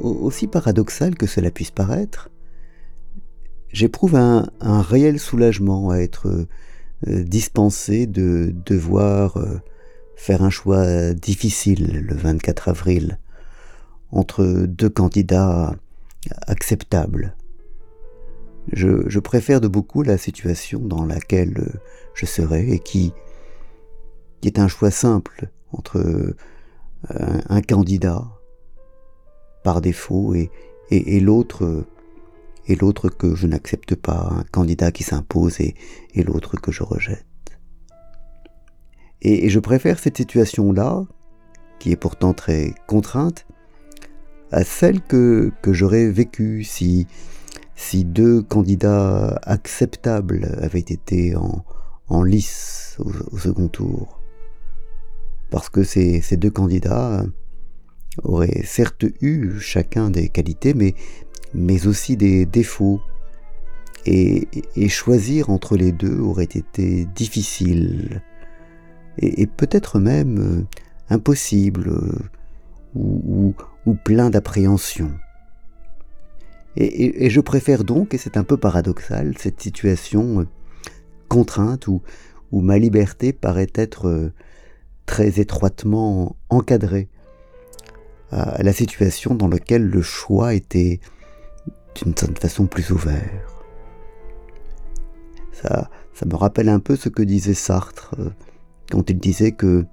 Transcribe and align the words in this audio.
aussi 0.00 0.46
paradoxal 0.46 1.14
que 1.16 1.26
cela 1.26 1.50
puisse 1.50 1.70
paraître, 1.70 2.30
j'éprouve 3.68 4.16
un, 4.16 4.46
réel 4.60 5.18
soulagement 5.18 5.90
à 5.90 5.98
être 5.98 6.46
euh, 7.06 7.24
dispensé 7.24 8.06
de 8.06 8.54
devoir 8.64 9.36
euh, 9.36 9.60
faire 10.16 10.42
un 10.42 10.50
choix 10.50 11.12
difficile 11.12 12.04
le 12.06 12.14
24 12.14 12.68
avril 12.68 13.18
entre 14.10 14.44
deux 14.66 14.88
candidats 14.90 15.74
acceptables. 16.46 17.36
Je, 18.72 19.18
préfère 19.18 19.60
de 19.60 19.68
beaucoup 19.68 20.02
la 20.02 20.16
situation 20.16 20.80
dans 20.80 21.04
laquelle 21.04 21.80
je 22.14 22.26
serai 22.26 22.70
et 22.70 22.78
qui, 22.78 23.12
est 24.42 24.58
un 24.58 24.68
choix 24.68 24.90
simple 24.90 25.48
entre 25.72 25.98
euh, 25.98 26.36
un, 27.48 27.62
candidat 27.62 28.22
par 29.64 29.80
défaut 29.80 30.34
et, 30.34 30.50
et, 30.90 31.18
l'autre 31.18 31.84
et 32.68 32.76
l'autre 32.76 33.08
que 33.08 33.34
je 33.34 33.48
n'accepte 33.48 33.96
pas, 33.96 34.28
un 34.30 34.44
candidat 34.44 34.92
qui 34.92 35.02
s'impose 35.02 35.60
et, 35.60 35.74
et 36.14 36.22
l'autre 36.22 36.60
que 36.60 36.70
je 36.70 36.84
rejette. 36.84 37.26
Et, 39.22 39.48
je 39.48 39.58
préfère 39.58 39.98
cette 39.98 40.18
situation-là, 40.18 41.04
qui 41.80 41.90
est 41.90 41.96
pourtant 41.96 42.34
très 42.34 42.74
contrainte, 42.86 43.46
à 44.52 44.62
celle 44.62 45.00
que, 45.00 45.50
que 45.62 45.72
j'aurais 45.72 46.08
vécue 46.10 46.62
si, 46.62 47.08
si 47.74 48.04
deux 48.04 48.42
candidats 48.42 49.40
acceptables 49.42 50.56
avaient 50.60 50.78
été 50.78 51.34
en, 51.34 51.64
en 52.08 52.22
lice 52.22 52.96
au, 52.98 53.38
second 53.38 53.68
tour. 53.68 54.20
Parce 55.50 55.70
que 55.70 55.82
ces, 55.82 56.20
ces 56.20 56.36
deux 56.36 56.50
candidats 56.50 57.24
auraient 58.22 58.62
certes 58.64 59.04
eu 59.20 59.58
chacun 59.60 60.10
des 60.10 60.28
qualités, 60.28 60.74
mais, 60.74 61.86
aussi 61.86 62.16
des 62.16 62.46
défauts. 62.46 63.00
Et, 64.06 64.46
choisir 64.88 65.50
entre 65.50 65.76
les 65.76 65.92
deux 65.92 66.18
aurait 66.18 66.44
été 66.44 67.06
difficile, 67.14 68.22
et, 69.18 69.46
peut-être 69.46 69.98
même 69.98 70.38
euh, 70.38 70.62
impossible, 71.08 71.88
euh, 71.88 72.18
ou, 72.94 73.54
plein 74.04 74.30
d'appréhension. 74.30 75.10
Et, 76.76 77.24
et, 77.24 77.30
je 77.30 77.40
préfère 77.40 77.84
donc, 77.84 78.14
et 78.14 78.18
c'est 78.18 78.36
un 78.36 78.44
peu 78.44 78.56
paradoxal, 78.56 79.34
cette 79.38 79.60
situation 79.60 80.40
euh, 80.40 80.44
contrainte 81.28 81.86
où, 81.86 82.02
où 82.52 82.60
ma 82.60 82.78
liberté 82.78 83.32
paraît 83.32 83.72
être 83.74 84.32
très 85.06 85.40
étroitement 85.40 86.36
encadrée 86.50 87.08
à 88.30 88.62
la 88.62 88.72
situation 88.72 89.34
dans 89.34 89.48
laquelle 89.48 89.86
le 89.86 90.02
choix 90.02 90.54
était 90.54 91.00
d'une 91.94 92.16
certaine 92.16 92.36
façon 92.36 92.66
plus 92.66 92.90
ouvert. 92.90 93.54
Ça, 95.52 95.88
ça 96.14 96.26
me 96.26 96.34
rappelle 96.36 96.68
un 96.68 96.80
peu 96.80 96.96
ce 96.96 97.08
que 97.08 97.22
disait 97.22 97.54
Sartre 97.54 98.14
euh, 98.18 98.30
quand 98.90 99.10
il 99.10 99.18
disait 99.18 99.52
que 99.52 99.84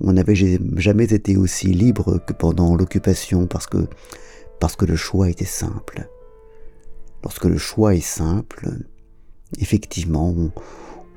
on 0.00 0.12
n'avait 0.12 0.36
jamais 0.76 1.12
été 1.12 1.36
aussi 1.36 1.68
libre 1.68 2.18
que 2.24 2.32
pendant 2.32 2.76
l'occupation 2.76 3.46
parce 3.46 3.66
que, 3.66 3.88
parce 4.60 4.76
que 4.76 4.84
le 4.84 4.94
choix 4.94 5.28
était 5.28 5.44
simple. 5.44 6.08
Lorsque 7.24 7.46
le 7.46 7.58
choix 7.58 7.96
est 7.96 8.00
simple, 8.00 8.68
effectivement, 9.58 10.32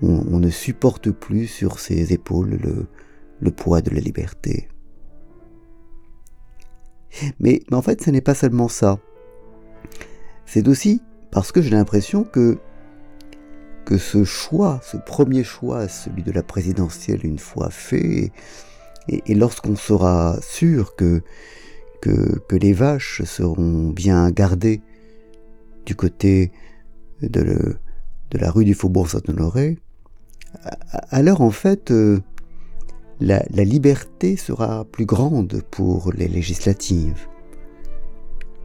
on, 0.02 0.40
ne 0.40 0.50
supporte 0.50 1.12
plus 1.12 1.46
sur 1.46 1.80
ses 1.80 2.12
épaules 2.12 2.58
le, 2.60 2.88
le 3.40 3.52
poids 3.52 3.82
de 3.82 3.92
la 3.92 4.00
liberté. 4.00 4.68
Mais, 7.40 7.62
en 7.72 7.82
fait, 7.82 8.02
ce 8.02 8.10
n'est 8.10 8.22
pas 8.22 8.36
seulement 8.36 8.68
ça. 8.68 9.00
C'est 10.46 10.68
aussi 10.68 11.02
parce 11.32 11.52
que 11.52 11.62
j'ai 11.62 11.70
l'impression 11.70 12.24
que, 12.24 12.58
que 13.86 13.98
ce 13.98 14.24
choix, 14.24 14.80
ce 14.84 14.98
premier 14.98 15.44
choix, 15.44 15.88
celui 15.88 16.24
de 16.24 16.32
la 16.32 16.44
présidentielle, 16.44 17.26
une 17.26 17.40
fois 17.40 17.70
fait, 17.70 18.32
et, 19.08 19.34
lorsqu'on 19.34 19.76
sera 19.76 20.38
sûr 20.42 20.96
que, 20.96 21.22
que, 22.02 22.56
les 22.56 22.74
vaches 22.74 23.24
seront 23.24 23.90
bien 23.90 24.30
gardées 24.30 24.82
du 25.86 25.96
côté 25.96 26.52
de, 27.22 27.78
de 28.32 28.38
la 28.38 28.52
rue 28.52 28.66
du 28.66 28.74
Faubourg 28.74 29.10
Saint-Honoré, 29.10 29.78
alors 31.10 31.42
en 31.42 31.52
fait, 31.52 31.92
euh, 31.92 32.20
la, 33.22 33.64
liberté 33.64 34.36
sera 34.36 34.84
plus 34.86 35.06
grande 35.06 35.62
pour 35.70 36.12
les 36.14 36.28
législatives. 36.28 37.28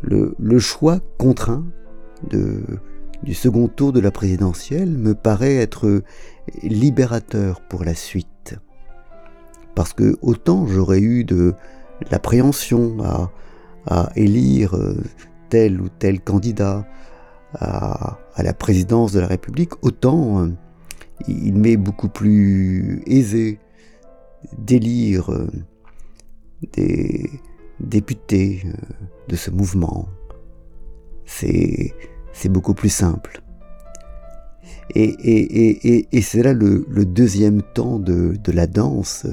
Le, 0.03 0.59
choix 0.59 1.01
contraint 1.19 1.65
du 2.31 3.35
second 3.35 3.69
tour 3.69 3.93
de 3.93 4.01
la 4.01 4.11
présidentielle 4.11 4.97
me 4.97 5.15
paraît 5.15 5.57
être 5.57 6.03
libérateur 6.63 7.61
pour 7.69 7.85
la 7.85 7.95
suite. 7.95 8.57
Parce 9.75 9.93
que 9.93 10.17
autant 10.23 10.67
j'aurais 10.67 11.01
eu 11.01 11.25
de 11.25 11.55
l'appréhension 12.11 12.97
à, 13.87 14.11
élire 14.17 14.75
tel 15.49 15.81
ou 15.81 15.89
tel 15.89 16.21
candidat 16.21 16.87
à, 17.55 18.19
à, 18.35 18.43
la 18.43 18.53
présidence 18.53 19.13
de 19.13 19.21
la 19.21 19.29
République, 19.29 19.73
autant 19.83 20.43
euh, 20.43 20.49
il 21.29 21.55
m'est 21.55 21.77
beaucoup 21.77 22.09
plus 22.09 23.03
aisé 23.07 23.61
délire 24.59 25.31
euh, 25.33 25.47
des 26.73 27.31
députés 27.81 28.63
euh, 28.65 28.73
de 29.29 29.37
ce 29.37 29.51
mouvement. 29.51 30.09
C'est, 31.25 31.95
beaucoup 32.49 32.75
plus 32.75 32.91
simple. 32.91 33.43
Et, 34.95 36.23
c'est 36.23 36.43
là 36.43 36.53
le, 36.53 36.85
deuxième 37.05 37.63
temps 37.63 37.99
de, 37.99 38.39
la 38.53 38.67
danse 38.67 39.27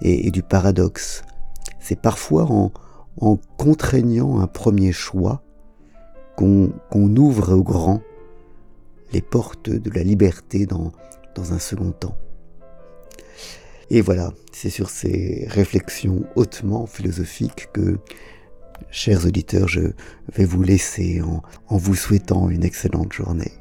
et, 0.00 0.30
du 0.30 0.42
paradoxe. 0.42 1.24
C'est 1.80 2.00
parfois 2.00 2.46
en, 2.50 3.36
contraignant 3.56 4.38
un 4.38 4.46
premier 4.46 4.92
choix 4.92 5.42
qu'on, 6.36 6.70
ouvre 6.94 7.54
au 7.54 7.64
grand 7.64 8.00
les 9.12 9.22
portes 9.22 9.70
de 9.70 9.90
la 9.90 10.04
liberté 10.04 10.66
dans 10.66 10.92
un 11.36 11.58
second 11.58 11.90
temps. 11.90 12.16
Et 13.90 14.00
voilà, 14.02 14.32
c'est 14.52 14.70
sur 14.70 14.90
ces 14.90 15.46
réflexions 15.48 16.24
hautement 16.36 16.86
philosophiques 16.86 17.68
que, 17.72 17.98
chers 18.90 19.24
auditeurs, 19.24 19.66
je 19.66 19.92
vais 20.34 20.44
vous 20.44 20.62
laisser 20.62 21.22
en, 21.22 21.76
vous 21.76 21.94
souhaitant 21.94 22.50
une 22.50 22.64
excellente 22.64 23.12
journée. 23.12 23.52